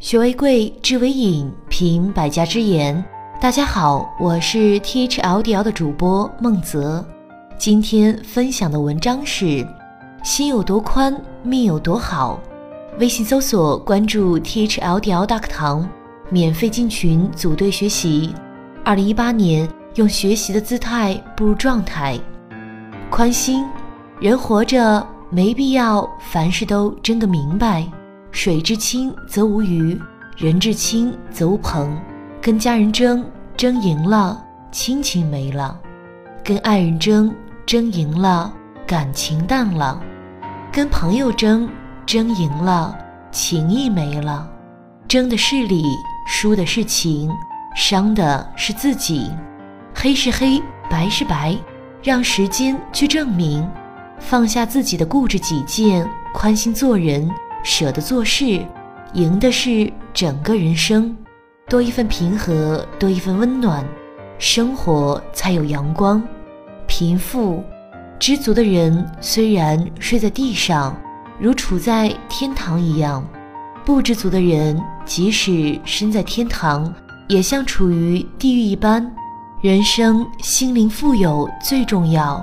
[0.00, 3.04] 学为贵，知为引，品百家之言。
[3.40, 7.04] 大家好，我是 THLDL 的主播孟泽。
[7.58, 9.66] 今天分享的文章是：
[10.22, 12.38] 心有多宽，命有多好。
[13.00, 15.88] 微信搜索关注 THLDL 大课堂，
[16.30, 18.32] 免费进群组队学习。
[18.84, 22.16] 二零一八年，用学习的姿态步入状态。
[23.10, 23.66] 宽心，
[24.20, 27.84] 人活着没必要凡事都争个明白。
[28.40, 30.00] 水至清则无鱼，
[30.36, 32.00] 人至清则无朋。
[32.40, 35.76] 跟家人争，争赢了，亲情没了；
[36.44, 37.34] 跟爱人争，
[37.66, 38.54] 争赢了，
[38.86, 40.00] 感情淡了；
[40.70, 41.68] 跟朋友争，
[42.06, 42.96] 争赢了，
[43.32, 44.48] 情谊没了。
[45.08, 45.82] 争的是理，
[46.24, 47.28] 输的是情，
[47.74, 49.28] 伤的是自己。
[49.92, 51.58] 黑是黑，白是白，
[52.04, 53.68] 让时间去证明。
[54.20, 57.28] 放下自己的固执己见，宽心做人。
[57.62, 58.64] 舍得做事，
[59.14, 61.16] 赢的是整个人生。
[61.68, 63.84] 多一份平和，多一份温暖，
[64.38, 66.22] 生活才有阳光。
[66.86, 67.62] 贫富，
[68.18, 70.96] 知足的人虽然睡在地上，
[71.38, 73.22] 如处在天堂一样；
[73.84, 76.90] 不知足的人，即使身在天堂，
[77.28, 79.10] 也像处于地狱一般。
[79.60, 82.42] 人生心灵富有最重要。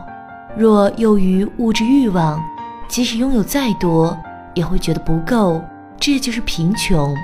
[0.58, 2.44] 若囿于物质欲望，
[2.88, 4.16] 即使拥有再多。
[4.56, 5.62] 也会觉得不够，
[6.00, 7.16] 这就是贫穷。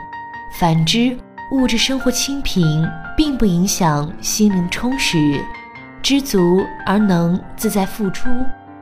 [0.60, 1.18] 反之，
[1.52, 2.88] 物质生活清贫，
[3.18, 5.44] 并不影响心灵充实。
[6.04, 8.30] 知足而能自在付出，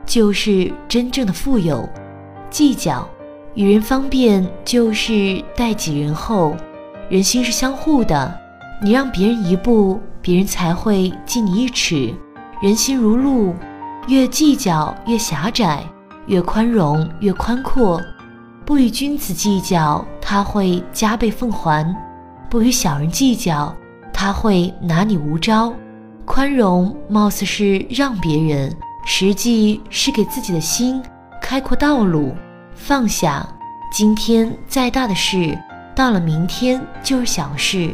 [0.04, 1.88] 就是真正的富有。
[2.48, 3.08] 计较，
[3.54, 6.56] 与人方便就是待己仁厚。
[7.08, 8.40] 人心是相互的，
[8.82, 12.14] 你让别人一步，别人才会敬你一尺。
[12.62, 13.54] 人心如路，
[14.08, 15.84] 越计较越狭窄，
[16.26, 18.00] 越宽容越宽阔。
[18.70, 21.84] 不与君子计较，他会加倍奉还；
[22.48, 23.74] 不与小人计较，
[24.12, 25.74] 他会拿你无招。
[26.24, 28.72] 宽容貌似是让别人，
[29.04, 31.02] 实际是给自己的心
[31.42, 32.32] 开阔道路。
[32.72, 33.44] 放下，
[33.92, 35.58] 今天再大的事，
[35.92, 37.92] 到了明天就是小事；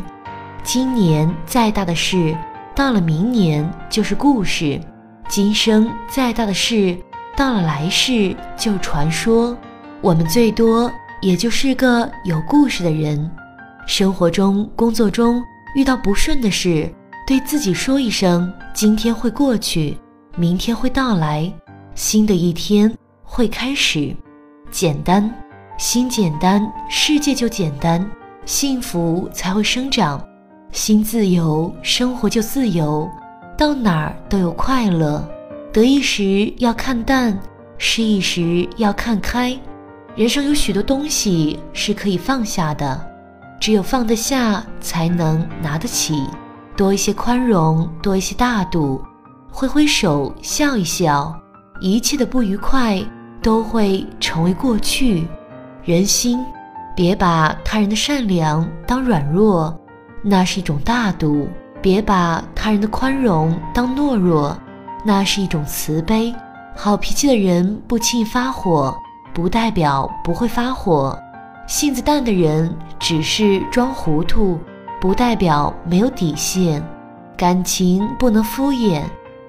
[0.63, 2.37] 今年再大的事，
[2.75, 4.79] 到了明年就是故事；
[5.27, 6.99] 今生再大的事，
[7.35, 9.57] 到了来世就传说。
[10.03, 10.93] 我们最多
[11.23, 13.31] 也就是个有故事的人，
[13.87, 15.43] 生活中、工作中
[15.75, 16.89] 遇到不顺的事，
[17.27, 19.97] 对自己说一声：“今天会过去，
[20.37, 21.51] 明天会到来，
[21.95, 22.93] 新的一天
[23.25, 24.15] 会开始。”
[24.71, 25.33] 简单，
[25.79, 28.07] 心简单，世界就简单，
[28.45, 30.23] 幸福才会生长。
[30.73, 33.11] 心自由，生活就自由，
[33.57, 35.27] 到哪儿都有快乐。
[35.73, 37.39] 得意时要看淡，
[37.79, 39.59] 失意时要看开。
[40.17, 42.99] 人生有许多东西是可以放下的，
[43.61, 46.25] 只有放得下，才能拿得起。
[46.75, 49.05] 多一些宽容，多一些大度，
[49.53, 51.39] 挥挥手，笑一笑，
[51.83, 52.99] 一切的不愉快
[53.43, 55.29] 都会成为过去。
[55.85, 56.43] 人心，
[56.97, 59.79] 别把他人的善良当软弱，
[60.23, 61.47] 那是一种大度；
[61.83, 64.57] 别把他人的宽容当懦弱，
[65.05, 66.35] 那是一种慈悲。
[66.75, 68.97] 好脾气的人不轻易发火。
[69.37, 71.15] 不代表不会发火，
[71.67, 74.59] 性子淡的人只是装糊涂，
[74.99, 76.83] 不代表没有底线。
[77.37, 79.03] 感情不能敷衍，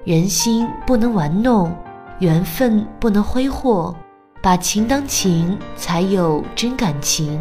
[0.04, 1.74] 人心不能玩弄，
[2.18, 3.96] 缘分不能挥霍。
[4.42, 7.38] 把情当情，才有真感情；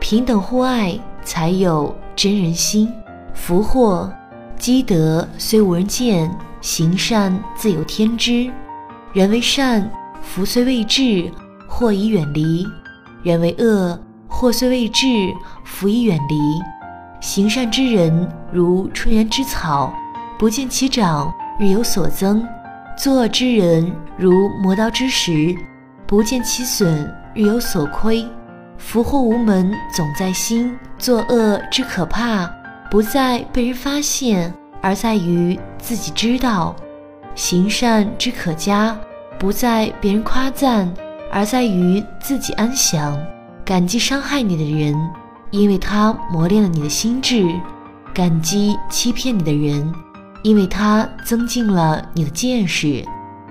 [0.00, 2.90] 平等互爱，才有真人心。
[3.34, 4.10] 福祸
[4.56, 8.50] 积德虽无人见，行善自有天知。
[9.12, 9.90] 人为善，
[10.22, 11.30] 福虽未至。
[11.72, 12.68] 祸已远离，
[13.22, 15.06] 人为恶；祸虽未至，
[15.64, 16.36] 福已远离。
[17.18, 19.90] 行善之人如春园之草，
[20.38, 22.42] 不见其长，日有所增；
[22.96, 25.56] 作恶之人如磨刀之石，
[26.06, 28.24] 不见其损，日有所亏。
[28.76, 30.78] 福祸无门，总在心。
[30.98, 32.48] 作恶之可怕，
[32.90, 34.52] 不在被人发现，
[34.82, 36.76] 而在于自己知道；
[37.34, 38.96] 行善之可嘉，
[39.38, 40.92] 不在别人夸赞。
[41.32, 43.18] 而在于自己安详，
[43.64, 44.94] 感激伤害你的人，
[45.50, 47.58] 因为他磨练了你的心智；
[48.12, 49.90] 感激欺骗你的人，
[50.42, 53.02] 因为他增进了你的见识；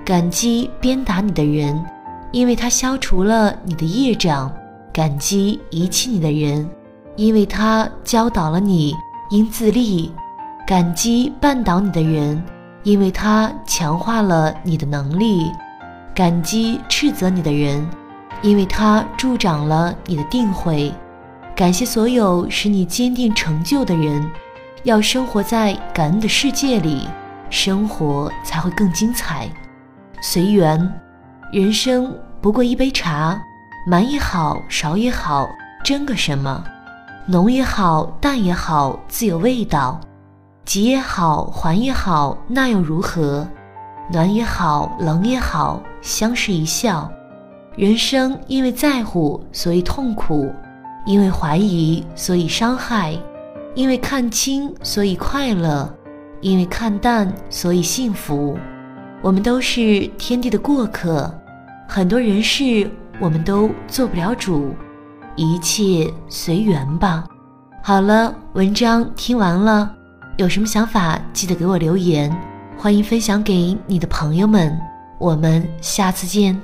[0.05, 1.83] 感激鞭打你的人，
[2.31, 4.47] 因为他消除了你的业障；
[4.93, 6.69] 感激遗弃你的人，
[7.15, 8.93] 因为他教导了你
[9.31, 10.11] 应自立；
[10.67, 12.43] 感激绊倒你的人，
[12.83, 15.51] 因为他强化了你的能力。
[16.13, 17.87] 感激斥责你的人，
[18.41, 20.91] 因为他助长了你的定慧；
[21.55, 24.29] 感谢所有使你坚定成就的人。
[24.83, 27.07] 要生活在感恩的世界里，
[27.49, 29.47] 生活才会更精彩。
[30.21, 30.91] 随缘，
[31.51, 33.39] 人生不过一杯茶，
[33.85, 35.47] 满也好，少也好，
[35.83, 36.63] 争个什么？
[37.27, 40.01] 浓也好，淡也好，自有味道。
[40.65, 43.47] 急也好，缓也好，那又如何？
[44.11, 47.09] 暖也好，冷也好，相视一笑。
[47.75, 50.47] 人生因为在乎，所以痛苦；
[51.05, 53.17] 因为怀疑，所以伤害；
[53.73, 55.87] 因为看清，所以快乐；
[56.41, 58.57] 因为看淡，所以幸福。
[59.21, 61.33] 我们都是天地的过客，
[61.87, 64.75] 很多人事我们都做不了主，
[65.35, 67.23] 一切随缘吧。
[67.81, 69.95] 好了，文章听完了，
[70.37, 72.35] 有什么想法记得给我留言，
[72.81, 74.75] 欢迎分享给你的朋友们。
[75.19, 76.59] 我们下次见。